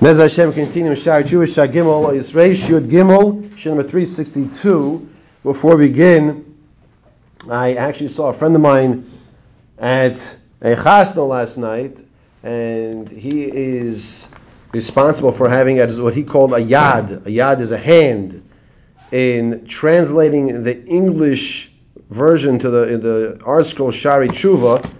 [0.00, 5.08] Mez Hashem continue Shar Jewish Shar Gimel Yisrael Shud Gimel Shir number 362.
[5.42, 6.54] Before we begin,
[7.50, 9.10] I actually saw a friend of mine
[9.78, 12.04] at a chasna last night,
[12.42, 14.28] and he is
[14.70, 17.24] responsible for having a, what he called a yad.
[17.24, 18.46] A yad is a hand
[19.12, 21.72] in translating the English
[22.10, 24.92] version to the the ArtScroll Shari Tshuva,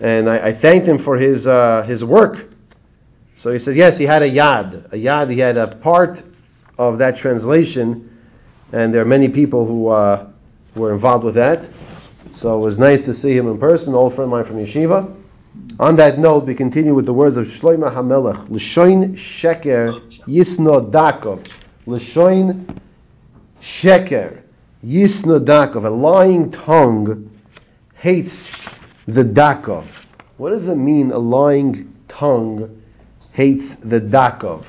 [0.00, 2.53] and I, I thanked him for his uh, his work.
[3.44, 4.90] So he said, yes, he had a yad.
[4.90, 6.22] A yad, he had a part
[6.78, 8.18] of that translation,
[8.72, 10.28] and there are many people who uh,
[10.74, 11.68] were involved with that.
[12.32, 15.14] So it was nice to see him in person, old friend of mine from Yeshiva.
[15.78, 21.46] On that note, we continue with the words of Shloimeh HaMelech, L'shoin sheker yisno dakov.
[21.84, 22.80] L'shoin
[23.60, 24.40] sheker
[24.82, 25.84] yisno dakov.
[25.84, 27.30] A lying tongue
[27.96, 28.50] hates
[29.04, 30.02] the dakov.
[30.38, 32.80] What does it mean, a lying tongue
[33.34, 34.64] hates the dakov.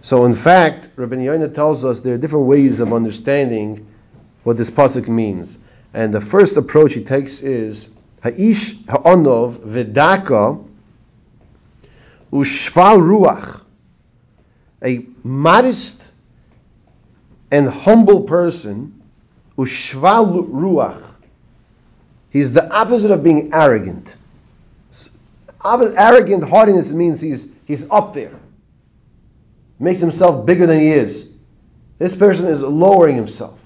[0.00, 3.86] So in fact, Rabbi Yoina tells us there are different ways of understanding
[4.42, 5.58] what this pasuk means.
[5.94, 7.90] And the first approach he takes is
[8.24, 10.66] Ha'ish ha'onov v'daka
[12.32, 13.62] ushval ruach.
[14.82, 16.14] A modest
[17.50, 19.02] and humble person,
[19.58, 21.14] ushval ruach.
[22.30, 24.16] He's the opposite of being arrogant.
[25.64, 28.34] Arrogant haughtiness means he's He's up there.
[29.78, 31.28] Makes himself bigger than he is.
[31.98, 33.58] This person is lowering himself.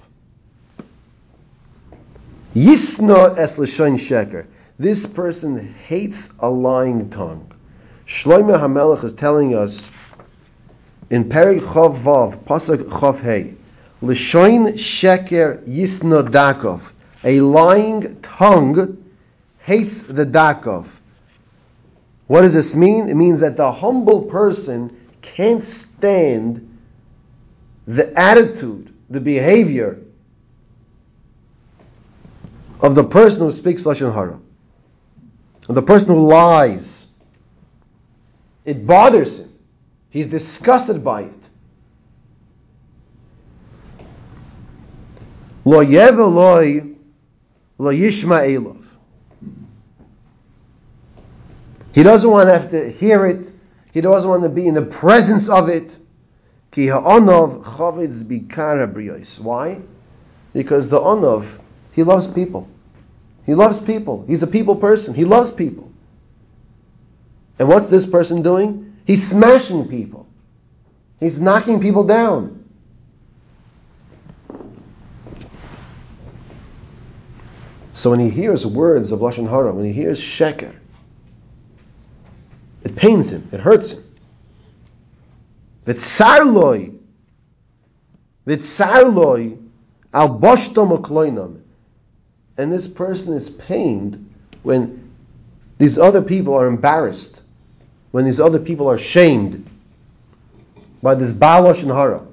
[2.55, 4.47] Yisna es sheker.
[4.79, 7.51] This person hates a lying tongue.
[8.05, 9.91] Shloimeh HaMelech is telling us
[11.09, 13.55] in Perik Chav Vav, Pasuk Chav Hey,
[14.01, 16.93] L'shoin sheker yisna dakov.
[17.23, 19.03] A lying tongue
[19.59, 20.96] hates the dakov.
[22.27, 23.09] What does this mean?
[23.09, 26.77] It means that the humble person can't stand
[27.85, 30.01] the attitude, the behavior
[32.81, 34.39] of the person who speaks Lashon Hara.
[35.69, 37.07] The person who lies.
[38.65, 39.53] It bothers him.
[40.09, 41.49] He's disgusted by it.
[45.65, 46.17] Lo yev
[47.77, 48.86] lo yishma elov.
[51.97, 53.51] He doesn't want to have to hear it.
[53.91, 55.97] He doesn't want to be in the presence of it.
[56.75, 57.01] Why?
[60.53, 61.59] Because the onov,
[61.93, 62.69] he loves people.
[63.47, 64.25] He loves people.
[64.27, 65.15] He's a people person.
[65.15, 65.91] He loves people.
[67.57, 68.95] And what's this person doing?
[69.07, 70.27] He's smashing people.
[71.19, 72.63] He's knocking people down.
[77.91, 80.75] So when he hears words of Lashon Hara, when he hears Sheker,
[82.83, 83.47] it pains him.
[83.51, 84.03] It hurts him.
[85.85, 86.97] V'tsarloi.
[88.45, 89.63] V'tsarloi.
[90.13, 91.61] Al boshtom
[92.57, 94.33] And this person is pained
[94.63, 95.11] when
[95.77, 97.41] these other people are embarrassed,
[98.11, 99.69] when these other people are shamed
[101.03, 102.25] by this Baal Lashon Hara.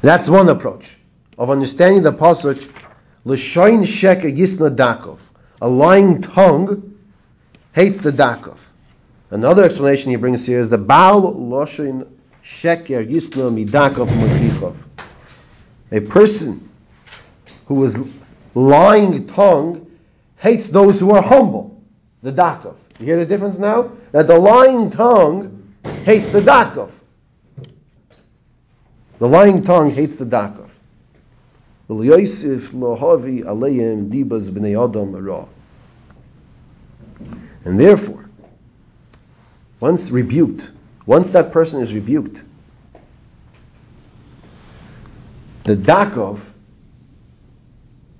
[0.00, 0.96] That's one approach
[1.36, 2.66] of understanding the pasuk.
[3.24, 5.18] L'shoin sheker yisna dakov,
[5.60, 6.89] a lying tongue
[7.72, 8.58] hates the dakov.
[9.30, 12.06] Another explanation he brings here is the Baal Loshin
[12.42, 14.76] Sheker Yisna Midakov Motichov.
[15.92, 16.68] A person
[17.66, 19.90] who is lying tongue
[20.38, 21.80] hates those who are humble.
[22.22, 22.76] The dakov.
[22.98, 23.92] You hear the difference now?
[24.12, 26.92] That the lying tongue hates the dakov.
[29.18, 30.70] The lying tongue hates the dakov.
[37.64, 38.28] And therefore,
[39.80, 40.70] once rebuked,
[41.06, 42.42] once that person is rebuked,
[45.64, 46.40] the Dakov,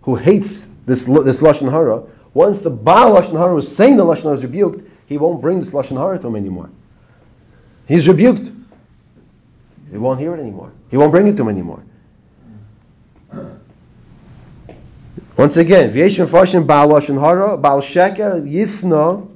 [0.03, 2.03] who hates this, this Lashon Hara,
[2.35, 5.59] once the Baal Lashon Hara is saying the Lashon Hara is rebuked, he won't bring
[5.59, 6.71] this Lashon Hara to him anymore.
[7.89, 8.53] He's rebuked.
[9.91, 10.73] He won't hear it anymore.
[10.91, 11.83] He won't bring it to him anymore.
[15.37, 19.27] Once again, V'yesh mefashim Baal Lashon Hara, Baal Sheker, Yisna,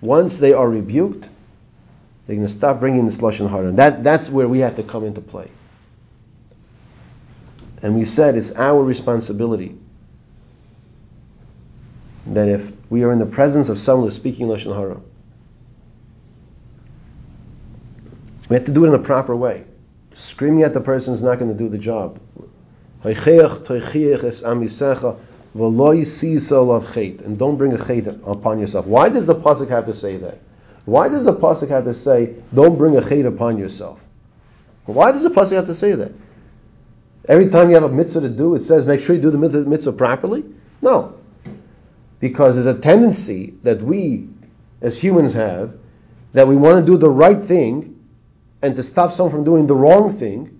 [0.00, 1.28] Once they are rebuked,
[2.26, 3.72] they're going to stop bringing this Lashon Hara.
[3.72, 5.50] That, that's where we have to come into play.
[7.82, 9.76] And we said it's our responsibility
[12.26, 15.00] that if we are in the presence of someone who's speaking Lashon Hara,
[18.48, 19.66] we have to do it in a proper way.
[20.12, 22.20] Screaming at the person is not going to do the job.
[23.04, 23.14] And
[27.38, 28.86] don't bring a chait upon yourself.
[28.86, 30.38] Why does the pasuk have to say that?
[30.86, 34.02] Why does the pasuk have to say, "Don't bring a chait upon yourself"?
[34.86, 36.12] Why does the pasuk have to say that?
[37.28, 39.38] Every time you have a mitzvah to do, it says, "Make sure you do the
[39.38, 40.44] mitzvah properly."
[40.80, 41.12] No,
[42.20, 44.28] because there's a tendency that we,
[44.80, 45.72] as humans, have
[46.32, 47.96] that we want to do the right thing,
[48.62, 50.58] and to stop someone from doing the wrong thing,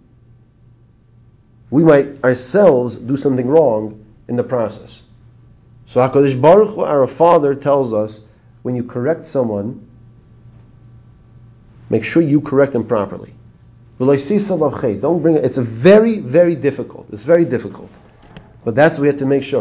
[1.75, 5.03] we might ourselves do something wrong in the process.
[5.87, 8.21] So Hakadosh Baruch Hu, our Father, tells us
[8.63, 9.85] when you correct someone,
[11.91, 13.35] make sure you correct them properly.
[13.99, 15.45] Don't bring it.
[15.45, 17.09] It's very, very difficult.
[17.11, 17.91] It's very difficult.
[18.65, 19.61] But that's what we have to make sure.